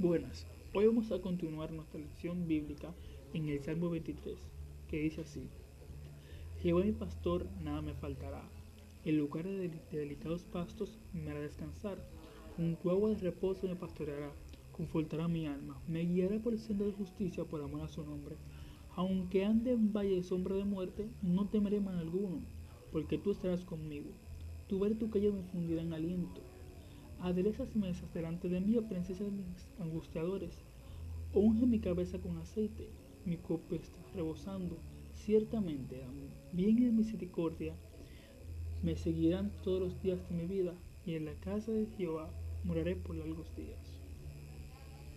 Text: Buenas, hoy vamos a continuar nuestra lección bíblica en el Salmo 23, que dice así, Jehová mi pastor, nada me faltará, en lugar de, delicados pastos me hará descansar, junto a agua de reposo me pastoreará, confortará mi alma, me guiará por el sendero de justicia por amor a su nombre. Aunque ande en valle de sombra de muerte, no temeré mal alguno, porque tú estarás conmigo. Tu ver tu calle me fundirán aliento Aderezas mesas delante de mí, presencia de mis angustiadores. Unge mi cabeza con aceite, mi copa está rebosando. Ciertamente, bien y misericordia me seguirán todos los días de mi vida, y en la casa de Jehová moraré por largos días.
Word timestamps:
Buenas, 0.00 0.46
hoy 0.72 0.86
vamos 0.86 1.12
a 1.12 1.20
continuar 1.20 1.72
nuestra 1.72 2.00
lección 2.00 2.48
bíblica 2.48 2.94
en 3.34 3.50
el 3.50 3.62
Salmo 3.62 3.90
23, 3.90 4.38
que 4.88 4.98
dice 4.98 5.20
así, 5.20 5.46
Jehová 6.62 6.84
mi 6.84 6.92
pastor, 6.92 7.46
nada 7.62 7.82
me 7.82 7.92
faltará, 7.92 8.42
en 9.04 9.18
lugar 9.18 9.44
de, 9.44 9.70
delicados 9.92 10.44
pastos 10.44 10.98
me 11.12 11.30
hará 11.30 11.40
descansar, 11.40 12.02
junto 12.56 12.88
a 12.88 12.94
agua 12.94 13.10
de 13.10 13.16
reposo 13.16 13.68
me 13.68 13.76
pastoreará, 13.76 14.32
confortará 14.72 15.28
mi 15.28 15.46
alma, 15.46 15.78
me 15.86 16.00
guiará 16.00 16.38
por 16.38 16.54
el 16.54 16.60
sendero 16.60 16.92
de 16.92 16.96
justicia 16.96 17.44
por 17.44 17.60
amor 17.62 17.82
a 17.82 17.88
su 17.88 18.02
nombre. 18.02 18.36
Aunque 18.96 19.44
ande 19.44 19.72
en 19.72 19.92
valle 19.92 20.16
de 20.16 20.22
sombra 20.22 20.56
de 20.56 20.64
muerte, 20.64 21.10
no 21.20 21.50
temeré 21.50 21.78
mal 21.78 21.98
alguno, 21.98 22.40
porque 22.90 23.18
tú 23.18 23.32
estarás 23.32 23.66
conmigo. 23.66 24.08
Tu 24.66 24.78
ver 24.78 24.98
tu 24.98 25.10
calle 25.10 25.30
me 25.30 25.42
fundirán 25.42 25.92
aliento 25.92 26.40
Aderezas 27.22 27.76
mesas 27.76 28.12
delante 28.14 28.48
de 28.48 28.60
mí, 28.60 28.80
presencia 28.80 29.26
de 29.26 29.32
mis 29.32 29.68
angustiadores. 29.78 30.54
Unge 31.34 31.66
mi 31.66 31.78
cabeza 31.78 32.18
con 32.18 32.38
aceite, 32.38 32.88
mi 33.26 33.36
copa 33.36 33.76
está 33.76 33.98
rebosando. 34.14 34.78
Ciertamente, 35.12 36.00
bien 36.52 36.78
y 36.78 36.90
misericordia 36.90 37.74
me 38.82 38.96
seguirán 38.96 39.52
todos 39.62 39.80
los 39.80 40.02
días 40.02 40.26
de 40.28 40.34
mi 40.34 40.46
vida, 40.46 40.74
y 41.04 41.14
en 41.14 41.26
la 41.26 41.34
casa 41.34 41.70
de 41.72 41.86
Jehová 41.98 42.30
moraré 42.64 42.96
por 42.96 43.14
largos 43.16 43.54
días. 43.54 43.99